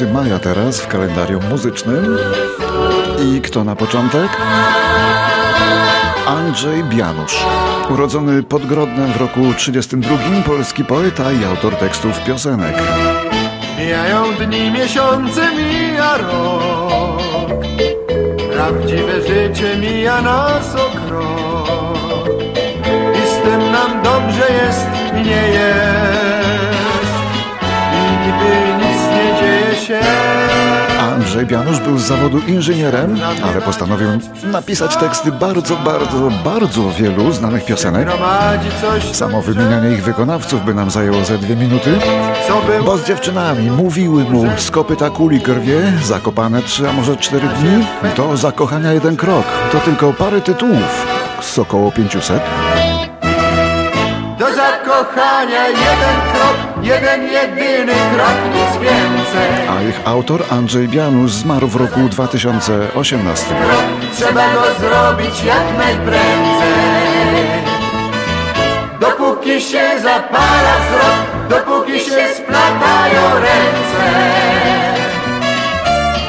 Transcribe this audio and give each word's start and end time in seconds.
9 0.00 0.14
maja 0.14 0.38
teraz 0.38 0.80
w 0.80 0.86
kalendarium 0.86 1.48
muzycznym. 1.50 2.18
I 3.24 3.40
kto 3.40 3.64
na 3.64 3.76
początek? 3.76 4.28
Andrzej 6.26 6.84
Bianusz. 6.84 7.46
Urodzony 7.90 8.42
pod 8.42 8.66
Grodnem 8.66 9.12
w 9.12 9.16
roku 9.16 9.40
32, 9.56 10.18
polski 10.46 10.84
poeta 10.84 11.32
i 11.32 11.44
autor 11.44 11.76
tekstów 11.76 12.24
piosenek. 12.24 12.74
Mijają 13.78 14.34
dni, 14.34 14.70
miesiące, 14.70 15.40
mija 15.56 16.16
rok 16.16 17.64
Prawdziwe 18.52 19.22
życie 19.22 19.76
mija 19.76 20.22
nas 20.22 20.74
o 20.74 21.06
krok 21.06 22.28
I 23.14 23.28
z 23.28 23.42
tym 23.42 23.72
nam 23.72 24.02
dobrze 24.02 24.52
jest 24.52 24.86
i 25.20 25.28
nie 25.28 25.48
jest 25.48 25.79
Andrzej 31.40 31.58
Bianusz 31.58 31.80
był 31.80 31.98
z 31.98 32.02
zawodu 32.02 32.38
inżynierem, 32.38 33.16
ale 33.44 33.60
postanowił 33.62 34.08
napisać 34.44 34.96
teksty 34.96 35.32
bardzo, 35.32 35.76
bardzo, 35.76 36.30
bardzo 36.44 36.90
wielu 36.90 37.32
znanych 37.32 37.64
piosenek. 37.64 38.08
Samo 39.12 39.42
wymienianie 39.42 39.90
ich 39.92 40.04
wykonawców 40.04 40.64
by 40.64 40.74
nam 40.74 40.90
zajęło 40.90 41.24
ze 41.24 41.38
dwie 41.38 41.56
minuty. 41.56 41.98
Bo 42.84 42.98
z 42.98 43.06
dziewczynami 43.06 43.70
mówiły 43.70 44.24
mu 44.24 44.44
z 44.56 44.70
kopyta 44.70 45.10
kuli 45.10 45.40
krwie, 45.40 45.92
zakopane 46.04 46.62
trzy, 46.62 46.88
a 46.88 46.92
może 46.92 47.16
cztery 47.16 47.48
dni, 47.48 47.86
do 48.16 48.36
zakochania 48.36 48.92
jeden 48.92 49.16
krok. 49.16 49.44
To 49.72 49.78
tylko 49.78 50.12
parę 50.12 50.40
tytułów 50.40 51.06
z 51.40 51.58
około 51.58 51.92
500. 51.92 52.42
Do 55.00 55.06
zakochania 55.06 55.68
jeden 55.68 56.16
krok, 56.32 56.56
jeden 56.82 57.22
jedyny 57.22 57.92
krok, 58.14 58.38
nic 58.54 58.82
więcej. 58.82 59.50
A 59.68 59.82
ich 59.82 60.00
autor 60.04 60.44
Andrzej 60.50 60.88
Bianusz 60.88 61.32
zmarł 61.32 61.68
w 61.68 61.76
roku 61.76 62.00
2018. 62.00 63.46
Trzeba 64.16 64.54
go 64.54 64.62
zrobić 64.80 65.44
jak 65.44 65.78
najprędzej. 65.78 66.70
Dopóki 69.00 69.60
się 69.60 70.00
zapala 70.02 70.74
wzrok 70.80 71.48
Dopóki 71.48 72.00
się 72.00 72.28
splatają 72.34 73.22
ręce. 73.34 74.04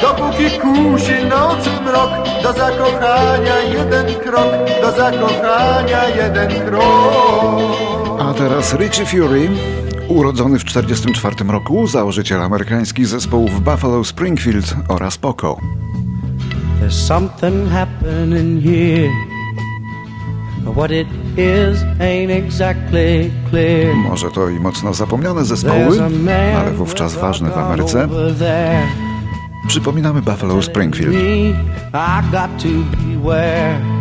Dopóki 0.02 0.60
kusi 0.60 1.26
nocy 1.26 1.70
mrok 1.84 2.10
Do 2.44 2.54
zakochania 2.54 3.60
jeden 3.74 4.16
krok 4.20 4.52
Do 4.82 4.92
zakochania 4.92 6.10
jeden 6.16 6.66
krok 6.66 7.91
A 8.32 8.34
teraz 8.34 8.74
Richie 8.74 9.06
Fury, 9.06 9.50
urodzony 10.08 10.60
w 10.60 10.64
1944 10.64 11.52
roku, 11.52 11.88
założyciel 11.88 12.42
amerykańskich 12.42 13.08
zespołów 13.08 13.64
Buffalo 13.64 14.04
Springfield 14.04 14.76
oraz 14.88 15.18
Poco. 15.18 15.58
There's 16.82 17.08
something 17.08 17.70
happening 17.70 18.64
here. 18.64 19.10
What 20.76 20.92
it 20.92 21.08
is 21.38 21.84
ain't 22.00 22.32
exactly 22.32 23.32
clear. 23.50 23.96
Może 23.96 24.32
to 24.32 24.50
i 24.50 24.60
mocno 24.60 24.94
zapomniane 24.94 25.46
zespoły, 25.46 26.00
ale 26.58 26.72
wówczas 26.72 27.16
ważne 27.16 27.50
w 27.50 27.58
Ameryce. 27.58 28.08
Przypominamy 29.68 30.22
Buffalo 30.22 30.62
Springfield. 30.62 31.14
I 31.14 31.54
got 32.32 32.64
to 32.64 32.98
beware. 32.98 34.01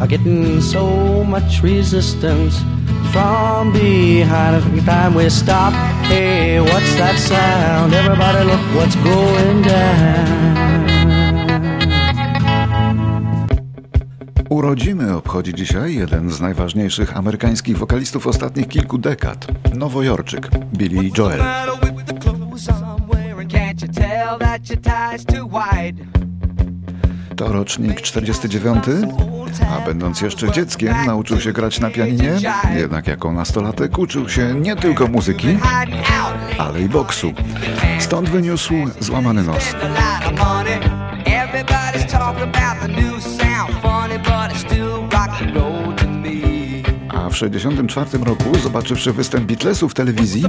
are 0.00 0.06
getting 0.06 0.60
so 0.60 1.24
much 1.24 1.62
resistance 1.62 2.62
from 3.12 3.72
behind. 3.72 4.56
I 4.56 4.60
think 4.60 4.76
it's 4.76 4.86
time 4.86 5.14
we 5.14 5.28
stop. 5.30 5.72
Hey, 6.06 6.60
what's 6.60 6.94
that 6.96 7.18
sound? 7.18 7.92
Everybody, 7.94 8.44
look 8.44 8.60
what's 8.76 8.96
going 8.96 9.62
down. 9.62 10.58
Urodziny 14.48 15.16
obchodzi 15.16 15.54
dzisiaj 15.54 15.94
jeden 15.94 16.30
z 16.30 16.40
najważniejszych 16.40 17.16
amerykańskich 17.16 17.78
wokalistów 17.78 18.26
ostatnich 18.26 18.68
kilku 18.68 18.98
dekad, 18.98 19.46
nowojorczyk 19.74 20.50
Billy 20.72 21.10
Joel. 21.18 21.40
To 27.36 27.52
rocznik 27.52 28.00
49, 28.00 28.84
a 29.70 29.86
będąc 29.86 30.20
jeszcze 30.20 30.52
dzieckiem 30.52 30.96
nauczył 31.06 31.40
się 31.40 31.52
grać 31.52 31.80
na 31.80 31.90
pianinie, 31.90 32.32
jednak 32.76 33.06
jako 33.06 33.32
nastolatek 33.32 33.98
uczył 33.98 34.28
się 34.28 34.54
nie 34.54 34.76
tylko 34.76 35.06
muzyki, 35.06 35.58
ale 36.58 36.80
i 36.80 36.88
boksu. 36.88 37.32
Stąd 37.98 38.28
wyniósł 38.28 38.74
złamany 39.00 39.42
nos. 39.42 39.74
a 47.28 47.30
w 47.30 47.36
64 47.36 48.24
roku, 48.24 48.58
zobaczywszy 48.62 49.12
występ 49.12 49.46
Beatlesów 49.46 49.92
w 49.92 49.94
telewizji, 49.94 50.44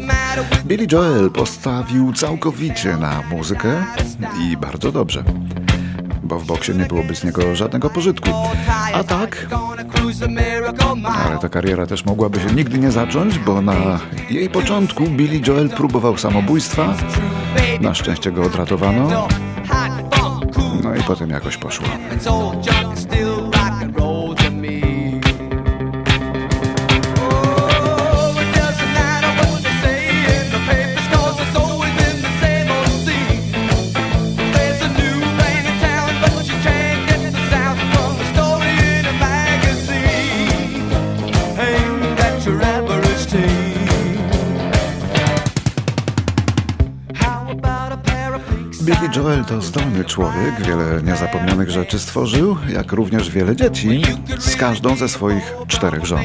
Billy 0.66 0.88
Joel 0.92 1.32
postawił 1.32 2.14
całkowicie 2.14 2.98
na 2.98 3.24
muzykę 3.32 3.84
i 4.42 4.58
bardzo 4.58 4.92
dobrze. 4.92 5.24
Bo 6.30 6.40
w 6.40 6.46
boksie 6.46 6.72
nie 6.76 6.86
byłoby 6.86 7.16
z 7.16 7.24
niego 7.24 7.56
żadnego 7.56 7.90
pożytku. 7.90 8.30
A 8.94 9.04
tak, 9.04 9.48
ale 11.26 11.38
ta 11.40 11.50
kariera 11.50 11.86
też 11.86 12.06
mogłaby 12.06 12.40
się 12.40 12.46
nigdy 12.56 12.80
nie 12.80 12.92
zacząć, 12.92 13.40
bo 13.40 13.62
na 13.62 14.00
jej 14.30 14.50
początku 14.50 15.04
Billy 15.08 15.42
Joel 15.48 15.70
próbował 15.70 16.18
samobójstwa. 16.18 16.94
Na 17.82 17.96
szczęście 17.96 18.32
go 18.32 18.44
odratowano, 18.44 19.28
no 20.84 20.96
i 20.96 21.04
potem 21.04 21.30
jakoś 21.30 21.58
poszło. 21.58 21.88
Joel 49.20 49.46
to 49.46 49.62
zdolny 49.62 50.06
człowiek, 50.06 50.62
wiele 50.62 51.02
niezapomnianych 51.04 51.70
rzeczy 51.70 52.00
stworzył, 52.00 52.58
jak 52.70 52.92
również 52.92 53.30
wiele 53.30 53.56
dzieci, 53.56 54.02
z 54.40 54.56
każdą 54.56 54.96
ze 54.96 55.10
swoich 55.10 55.54
czterech 55.68 56.06
żon. 56.06 56.20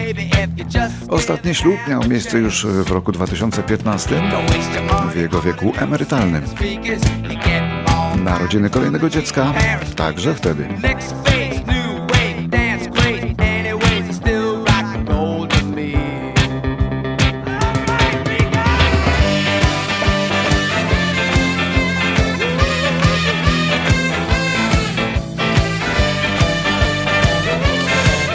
Ostatni 1.09 1.55
ślub 1.55 1.77
miał 1.89 2.09
miejsce 2.09 2.39
już 2.39 2.67
w 2.67 2.91
roku 2.91 3.13
2015, 3.13 4.23
waste 4.49 4.75
your 4.75 4.93
money 4.93 5.13
w 5.13 5.17
jego 5.17 5.43
wieku 5.43 5.73
emerytalnym. 5.79 6.45
Narodziny 8.25 8.71
kolejnego 8.71 9.11
dziecka 9.11 9.53
także 9.97 10.35
wtedy. 10.35 10.69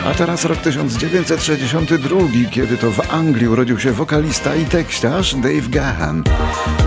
A 0.09 0.13
teraz 0.13 0.45
rok 0.45 0.57
1962, 0.57 2.19
kiedy 2.51 2.77
to 2.77 2.91
w 2.91 3.13
Anglii 3.13 3.47
urodził 3.47 3.79
się 3.79 3.91
wokalista 3.91 4.56
i 4.56 4.65
tekściarz 4.65 5.35
Dave 5.35 5.69
Gahan. 5.69 6.23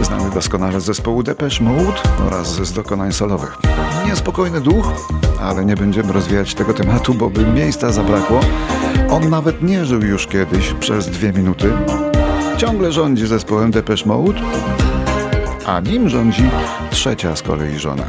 Znany 0.03 0.31
doskonale 0.31 0.81
z 0.81 0.85
zespołu 0.85 1.23
Depeche 1.23 1.65
Mode 1.65 2.01
oraz 2.27 2.55
z 2.55 2.73
dokonań 2.73 3.13
solowych. 3.13 3.59
Niespokojny 4.07 4.61
duch, 4.61 4.93
ale 5.41 5.65
nie 5.65 5.77
będziemy 5.77 6.13
rozwijać 6.13 6.55
tego 6.55 6.75
tematu, 6.75 7.15
bo 7.15 7.31
by 7.31 7.47
miejsca 7.47 7.93
zabrakło. 7.93 8.41
On 9.11 9.31
nawet 9.31 9.63
nie 9.63 9.85
żył 9.85 10.03
już 10.03 10.27
kiedyś 10.27 10.73
przez 10.81 11.07
dwie 11.07 11.33
minuty. 11.33 11.73
Ciągle 12.57 12.93
rządzi 12.93 13.27
zespołem 13.27 13.71
Depeche 13.71 14.07
Mode 14.07 14.41
a 15.67 15.81
nim 15.81 16.09
rządzi 16.09 16.45
trzecia 16.91 17.37
z 17.37 17.43
kolei 17.43 17.79
żona. 17.79 18.05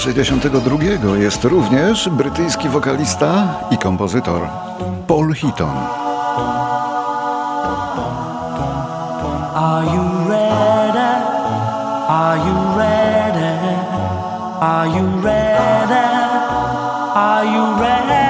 62 0.00 1.16
jest 1.16 1.44
również 1.44 2.08
brytyjski 2.08 2.68
wokalista 2.68 3.46
i 3.70 3.78
kompozytor 3.78 4.48
Paul 5.06 5.34
Heaton. 5.34 5.76
Are 9.54 9.86
you 9.86 10.28
ready? 10.28 11.10
Are 12.08 12.38
you 12.38 12.78
ready? 12.78 13.76
Are 14.60 14.88
you 14.88 15.22
ready? 15.22 16.06
Are 17.14 17.46
you 17.46 17.80
ready? 17.80 18.20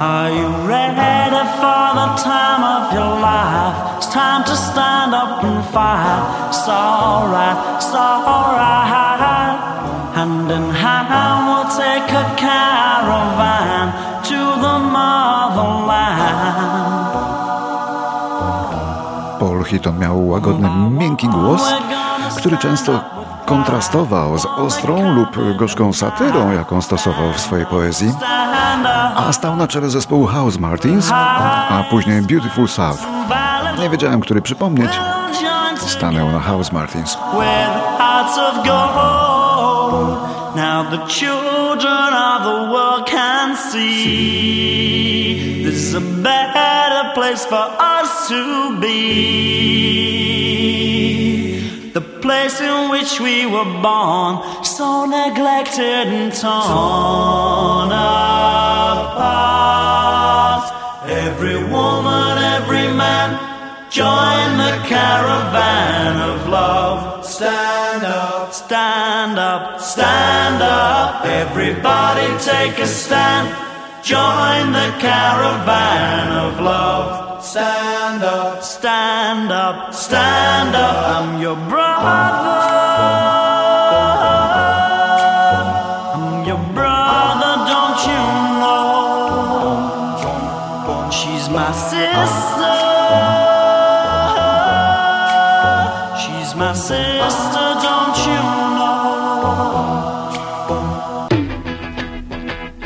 Are 0.00 0.30
you 0.30 0.68
ready 0.68 1.42
for 1.60 1.94
the 1.94 2.22
time 2.22 2.62
of 2.64 2.92
your 2.92 3.20
life? 3.20 3.76
It's 3.98 4.08
time 4.12 4.44
to 4.44 4.56
stand 4.56 5.14
up 5.14 5.44
and 5.44 5.64
fight. 5.64 6.48
It's 6.48 6.68
alright, 6.68 7.76
it's 7.76 7.94
alright. 7.94 8.95
A 12.16 12.24
caravan 12.36 13.92
to 14.22 14.40
the 14.62 14.78
motherland. 14.78 16.56
Paul 19.40 19.64
Heaton 19.64 19.98
miał 19.98 20.28
łagodny, 20.28 20.70
miękki 20.90 21.28
głos, 21.28 21.62
który 22.36 22.58
często 22.58 23.00
kontrastował 23.46 24.38
z 24.38 24.46
ostrą 24.46 25.12
lub 25.14 25.56
gorzką 25.58 25.92
satyrą, 25.92 26.52
jaką 26.52 26.82
stosował 26.82 27.32
w 27.32 27.40
swojej 27.40 27.66
poezji, 27.66 28.14
a 29.16 29.32
stał 29.32 29.56
na 29.56 29.68
czele 29.68 29.90
zespołu 29.90 30.26
House 30.26 30.58
Martins, 30.58 31.10
a 31.12 31.84
później 31.90 32.22
Beautiful 32.22 32.68
South. 32.68 33.06
Nie 33.78 33.90
wiedziałem, 33.90 34.20
który 34.20 34.42
przypomnieć. 34.42 35.00
Stanęł 35.76 36.32
na 36.32 36.40
House 36.40 36.72
Martins. 36.72 37.18
Now 40.76 40.84
the 40.90 41.04
children 41.06 42.10
of 42.28 42.38
the 42.44 42.58
world 42.70 43.06
can 43.06 43.56
see 43.56 45.62
this 45.64 45.74
is 45.74 45.94
a 45.94 46.02
better 46.02 47.14
place 47.14 47.46
for 47.46 47.66
us 47.96 48.28
to 48.28 48.78
be. 48.78 48.92
The 51.94 52.02
place 52.02 52.60
in 52.60 52.90
which 52.90 53.18
we 53.20 53.46
were 53.46 53.64
born, 53.80 54.42
so 54.62 55.06
neglected 55.06 56.08
and 56.18 56.30
torn 56.34 57.90
apart. 57.90 59.14
Every 61.08 61.64
woman, 61.64 62.36
every 62.56 62.88
man, 63.02 63.38
join 63.88 64.58
the 64.58 64.76
caravan 64.86 66.20
of 66.30 66.48
love. 66.50 67.15
Stand 67.36 68.02
up, 68.06 68.54
stand 68.54 69.38
up, 69.38 69.78
stand 69.78 70.62
up. 70.62 71.26
Everybody 71.26 72.28
take 72.42 72.78
a 72.78 72.86
stand. 72.86 73.54
Join 74.02 74.72
the 74.72 74.96
caravan 74.98 76.32
of 76.32 76.58
love. 76.62 77.44
Stand 77.44 78.22
up, 78.22 78.62
stand 78.62 79.52
up, 79.52 79.92
stand 79.92 80.74
up. 80.74 80.96
I'm 81.14 81.42
your 81.42 81.56
brother. 81.68 82.08
I'm 86.16 86.46
your 86.46 86.62
brother, 86.72 87.56
don't 87.68 88.00
you 88.08 88.24
know? 88.64 89.84
She's 91.10 91.50
my 91.50 91.70
sister. 91.72 92.55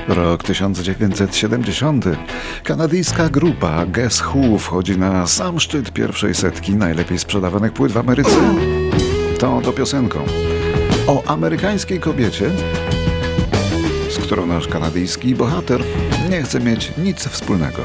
Rok 0.09 0.43
1970. 0.43 2.05
Kanadyjska 2.65 3.29
grupa 3.29 3.87
Guess 3.87 4.23
Who 4.23 4.59
wchodzi 4.59 4.99
na 4.99 5.27
sam 5.27 5.61
szczyt 5.61 5.93
pierwszej 5.93 6.35
setki 6.35 6.75
najlepiej 6.75 7.19
sprzedawanych 7.19 7.73
płyt 7.73 7.93
w 7.93 7.99
Ameryce. 7.99 8.37
To 9.39 9.57
oto 9.57 9.73
piosenką 9.73 10.19
o 11.07 11.23
amerykańskiej 11.27 12.01
kobiecie, 12.01 12.51
z 14.11 14.19
którą 14.19 14.47
nasz 14.47 14.69
kanadyjski 14.69 15.35
bohater 15.35 15.81
nie 16.31 16.43
chce 16.43 16.61
mieć 16.61 16.93
nic 16.99 17.29
wspólnego. 17.29 17.83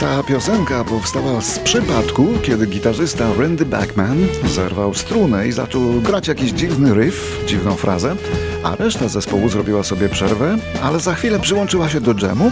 Ta 0.00 0.22
piosenka 0.22 0.84
powstała 0.84 1.40
z 1.40 1.58
przypadku, 1.58 2.26
kiedy 2.42 2.66
gitarzysta 2.66 3.24
Randy 3.38 3.66
Bachman 3.66 4.26
zerwał 4.44 4.94
strunę 4.94 5.48
i 5.48 5.52
zaczął 5.52 5.82
grać 6.00 6.28
jakiś 6.28 6.50
dziwny 6.50 6.92
riff, 6.94 7.44
dziwną 7.46 7.74
frazę, 7.74 8.16
a 8.62 8.76
reszta 8.76 9.08
zespołu 9.08 9.48
zrobiła 9.48 9.82
sobie 9.82 10.08
przerwę, 10.08 10.56
ale 10.82 11.00
za 11.00 11.14
chwilę 11.14 11.40
przyłączyła 11.40 11.88
się 11.88 12.00
do 12.00 12.14
dżemu. 12.14 12.50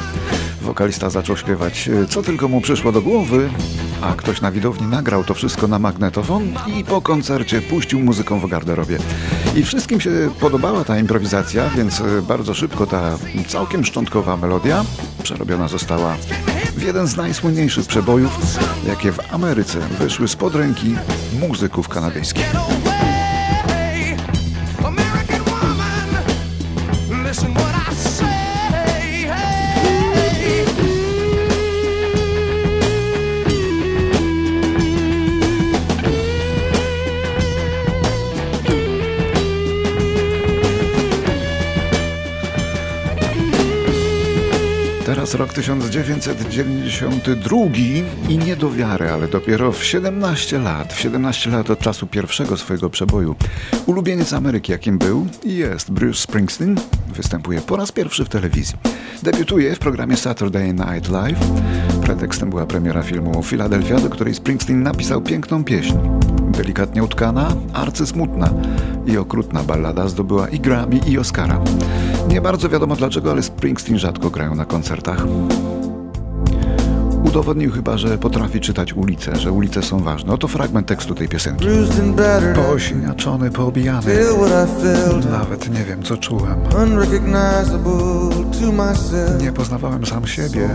Wokalista 0.62 1.10
zaczął 1.10 1.36
śpiewać 1.36 1.88
e, 1.88 2.06
co 2.06 2.22
tylko 2.22 2.48
mu 2.48 2.60
przyszło 2.60 2.92
do 2.92 3.02
głowy, 3.02 3.50
a 4.00 4.14
ktoś 4.14 4.40
na 4.40 4.52
widowni 4.52 4.86
nagrał 4.86 5.24
to 5.24 5.34
wszystko 5.34 5.68
na 5.68 5.78
magnetofon 5.78 6.54
i 6.66 6.84
po 6.84 7.00
koncercie 7.02 7.62
puścił 7.62 8.00
muzyką 8.00 8.40
w 8.40 8.48
garderobie. 8.48 8.98
I 9.56 9.62
wszystkim 9.62 10.00
się 10.00 10.10
podobała 10.40 10.84
ta 10.84 10.98
improwizacja, 10.98 11.70
więc 11.76 12.00
e, 12.00 12.22
bardzo 12.22 12.54
szybko 12.54 12.86
ta 12.86 13.18
całkiem 13.48 13.84
szczątkowa 13.84 14.36
melodia 14.36 14.84
przerobiona 15.26 15.68
została 15.68 16.16
w 16.76 16.82
jeden 16.82 17.06
z 17.06 17.16
najsłynniejszych 17.16 17.86
przebojów, 17.86 18.38
jakie 18.86 19.12
w 19.12 19.34
Ameryce 19.34 19.78
wyszły 19.78 20.28
spod 20.28 20.54
ręki 20.54 20.96
muzyków 21.40 21.88
kanadyjskich. 21.88 22.46
Teraz 45.06 45.34
rok 45.34 45.52
1992 45.52 47.58
i 48.28 48.38
nie 48.38 48.56
do 48.56 48.70
wiary, 48.70 49.10
ale 49.10 49.28
dopiero 49.28 49.72
w 49.72 49.84
17 49.84 50.58
lat, 50.58 50.92
w 50.92 51.00
17 51.00 51.50
lat 51.50 51.70
od 51.70 51.78
czasu 51.78 52.06
pierwszego 52.06 52.56
swojego 52.56 52.90
przeboju, 52.90 53.36
ulubieniec 53.86 54.32
Ameryki 54.32 54.72
jakim 54.72 54.98
był 54.98 55.26
i 55.44 55.56
jest 55.56 55.90
Bruce 55.90 56.20
Springsteen, 56.20 56.76
występuje 57.14 57.60
po 57.60 57.76
raz 57.76 57.92
pierwszy 57.92 58.24
w 58.24 58.28
telewizji. 58.28 58.76
Debiutuje 59.22 59.74
w 59.74 59.78
programie 59.78 60.16
Saturday 60.16 60.72
Night 60.72 61.08
Live. 61.08 61.38
Pretekstem 62.02 62.50
była 62.50 62.66
premiera 62.66 63.02
filmu 63.02 63.42
Philadelphia, 63.42 64.00
do 64.00 64.10
której 64.10 64.34
Springsteen 64.34 64.82
napisał 64.82 65.22
piękną 65.22 65.64
pieśń. 65.64 65.94
Delikatnie 66.52 67.02
utkana, 67.02 67.56
arcysmutna 67.72 68.50
i 69.06 69.16
okrutna 69.18 69.62
ballada 69.62 70.08
zdobyła 70.08 70.48
i 70.48 70.60
Grammy 70.60 70.96
i 71.06 71.18
Oscara. 71.18 71.60
Nie 72.28 72.40
bardzo 72.40 72.68
wiadomo 72.68 72.96
dlaczego, 72.96 73.30
ale 73.30 73.42
Springsteen 73.42 73.98
rzadko 73.98 74.30
grają 74.30 74.54
na 74.54 74.64
koncertach. 74.64 75.26
Udowodnił 77.24 77.72
chyba, 77.72 77.98
że 77.98 78.18
potrafi 78.18 78.60
czytać 78.60 78.92
ulice, 78.92 79.36
że 79.36 79.52
ulice 79.52 79.82
są 79.82 79.98
ważne. 79.98 80.32
Oto 80.32 80.48
fragment 80.48 80.86
tekstu 80.86 81.14
tej 81.14 81.28
piosenki. 81.28 81.66
Posiniaczony, 82.54 83.50
poobijany. 83.50 84.14
Nawet 85.30 85.70
nie 85.70 85.84
wiem, 85.84 86.02
co 86.02 86.16
czułem. 86.16 86.60
Nie 89.40 89.52
poznawałem 89.52 90.06
sam 90.06 90.26
siebie. 90.26 90.68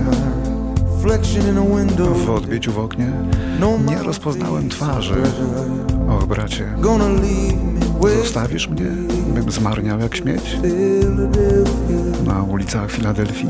W 2.14 2.30
odbiciu 2.30 2.72
w 2.72 2.80
oknie 2.80 3.12
No 3.60 3.78
nie 3.88 4.04
rozpoznałem 4.04 4.70
twarzy. 4.70 5.16
O, 6.10 6.28
bracie, 6.28 6.74
Zostawisz 8.10 8.68
mnie, 8.68 8.86
bym 9.34 9.52
zmarniał 9.52 10.00
jak 10.00 10.16
śmieć? 10.16 10.58
Na 12.26 12.44
ulicach 12.44 12.92
Filadelfii? 12.92 13.50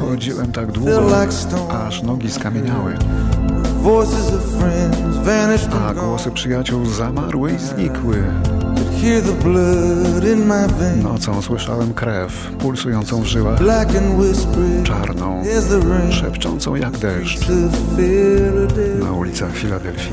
Chodziłem 0.00 0.52
tak 0.52 0.72
długo, 0.72 1.10
aż 1.86 2.02
nogi 2.02 2.30
skamieniały, 2.30 2.94
A 5.88 5.94
głosy 5.94 6.30
przyjaciół 6.30 6.86
zamarły 6.86 7.52
i 7.52 7.58
znikły. 7.58 8.24
Nocą 11.02 11.42
słyszałem 11.42 11.94
krew 11.94 12.50
pulsującą 12.58 13.22
w 13.22 13.26
żyłach, 13.26 13.58
czarną, 14.84 15.42
szepczącą 16.10 16.74
jak 16.74 16.98
deszcz 16.98 17.48
na 19.02 19.12
ulicach 19.12 19.54
Filadelfii. 19.54 20.12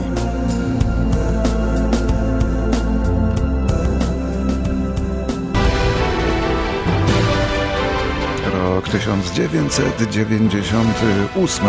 Rok 8.54 8.90
1998. 8.90 11.66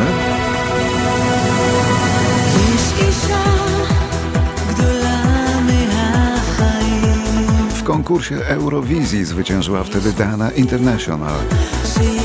konkursie 7.87 8.37
Eurowizji 8.47 9.25
zwyciężyła 9.25 9.85
wtedy 9.85 10.12
Dana 10.12 10.50
International, 10.50 11.35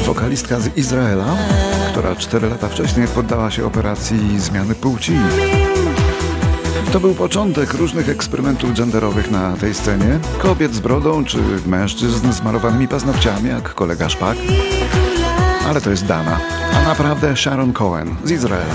wokalistka 0.05 0.59
z 0.59 0.77
Izraela, 0.77 1.35
która 1.91 2.15
4 2.15 2.49
lata 2.49 2.67
wcześniej 2.67 3.07
poddała 3.07 3.51
się 3.51 3.65
operacji 3.65 4.39
zmiany 4.39 4.75
płci. 4.75 5.13
To 6.91 6.99
był 6.99 7.13
początek 7.13 7.73
różnych 7.73 8.09
eksperymentów 8.09 8.77
genderowych 8.77 9.31
na 9.31 9.53
tej 9.53 9.73
scenie. 9.73 10.19
Kobiet 10.39 10.73
z 10.73 10.79
brodą 10.79 11.25
czy 11.25 11.37
mężczyzn 11.65 12.33
z 12.33 12.43
malowanymi 12.43 12.87
paznokciami, 12.87 13.49
jak 13.49 13.73
kolega 13.73 14.09
Szpak. 14.09 14.37
Ale 15.67 15.81
to 15.81 15.89
jest 15.89 16.05
Dana, 16.05 16.39
a 16.73 16.87
naprawdę 16.87 17.37
Sharon 17.37 17.73
Cohen 17.73 18.15
z 18.23 18.31
Izraela. 18.31 18.73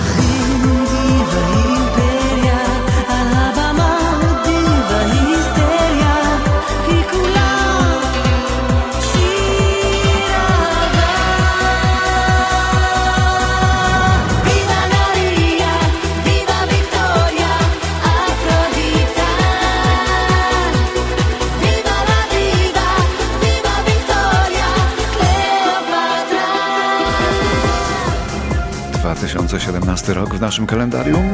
2017 29.17 30.15
rok 30.15 30.35
w 30.35 30.41
naszym 30.41 30.67
kalendarium. 30.67 31.29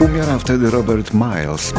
Umiera 0.00 0.38
wtedy 0.38 0.70
Robert 0.70 1.14
Miles, 1.14 1.72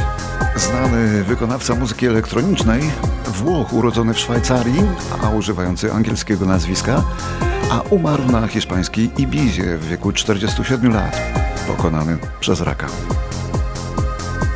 znany 0.55 1.23
wykonawca 1.23 1.75
muzyki 1.75 2.07
elektronicznej, 2.07 2.81
Włoch 3.27 3.73
urodzony 3.73 4.13
w 4.13 4.19
Szwajcarii, 4.19 4.81
a 5.23 5.29
używający 5.29 5.93
angielskiego 5.93 6.45
nazwiska, 6.45 7.03
a 7.71 7.81
umarł 7.81 8.25
na 8.25 8.47
hiszpańskiej 8.47 9.09
Ibizie 9.17 9.77
w 9.77 9.87
wieku 9.87 10.11
47 10.11 10.93
lat, 10.93 11.17
pokonany 11.67 12.17
przez 12.39 12.61
raka. 12.61 12.87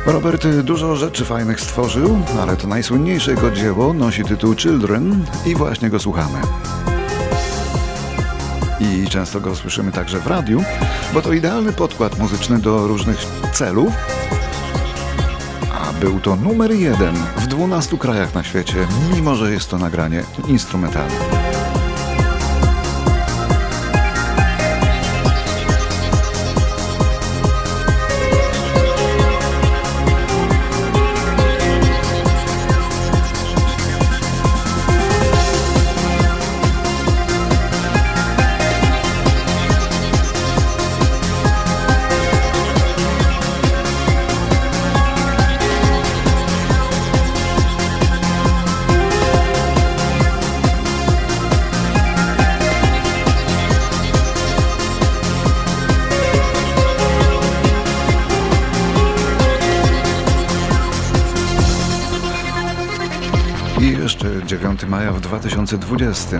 Robert 0.06 0.46
dużo 0.62 0.96
rzeczy 0.96 1.24
fajnych 1.24 1.60
stworzył, 1.60 2.18
ale 2.40 2.56
to 2.56 2.68
najsłynniejsze 2.68 3.30
jego 3.30 3.50
dzieło 3.50 3.92
nosi 3.92 4.24
tytuł 4.24 4.54
Children 4.54 5.24
i 5.46 5.54
właśnie 5.54 5.90
go 5.90 5.98
słuchamy 5.98 6.38
i 8.82 9.08
często 9.08 9.40
go 9.40 9.56
słyszymy 9.56 9.92
także 9.92 10.18
w 10.18 10.26
radiu, 10.26 10.62
bo 11.14 11.22
to 11.22 11.32
idealny 11.32 11.72
podkład 11.72 12.18
muzyczny 12.18 12.58
do 12.58 12.86
różnych 12.86 13.26
celów. 13.52 13.92
A 15.72 15.92
był 15.92 16.20
to 16.20 16.36
numer 16.36 16.72
jeden 16.72 17.14
w 17.36 17.46
12 17.46 17.98
krajach 17.98 18.34
na 18.34 18.44
świecie, 18.44 18.86
mimo 19.14 19.34
że 19.34 19.52
jest 19.52 19.70
to 19.70 19.78
nagranie 19.78 20.24
instrumentalne. 20.48 21.51
9 64.46 64.84
maja 64.84 65.12
w 65.12 65.20
2020. 65.20 66.38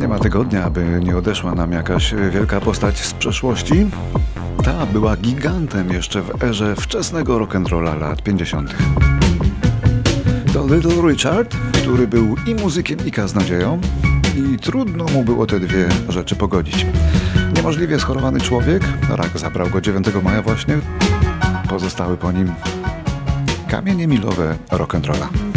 Nie 0.00 0.08
ma 0.08 0.18
tygodnia, 0.18 0.64
aby 0.64 1.00
nie 1.04 1.16
odeszła 1.16 1.54
nam 1.54 1.72
jakaś 1.72 2.14
wielka 2.30 2.60
postać 2.60 3.00
z 3.00 3.14
przeszłości. 3.14 3.86
Ta 4.64 4.86
była 4.86 5.16
gigantem 5.16 5.92
jeszcze 5.92 6.22
w 6.22 6.42
erze 6.44 6.76
wczesnego 6.76 7.38
rock'n'rolla 7.38 8.00
lat 8.00 8.22
50. 8.22 8.74
To 10.52 10.74
Little 10.74 11.10
Richard, 11.10 11.56
który 11.72 12.06
był 12.06 12.36
i 12.46 12.54
muzykiem, 12.54 12.98
i 13.06 13.10
kaznodzieją, 13.10 13.80
i 14.36 14.58
trudno 14.58 15.04
mu 15.04 15.24
było 15.24 15.46
te 15.46 15.60
dwie 15.60 15.88
rzeczy 16.08 16.36
pogodzić. 16.36 16.86
Niemożliwie 17.56 17.98
schorowany 17.98 18.40
człowiek, 18.40 18.82
rak 19.10 19.38
zabrał 19.38 19.70
go 19.70 19.80
9 19.80 20.06
maja 20.22 20.42
właśnie, 20.42 20.78
pozostały 21.68 22.16
po 22.16 22.32
nim 22.32 22.52
kamienie 23.68 24.06
milowe 24.06 24.56
rock'n'rolla. 24.70 25.51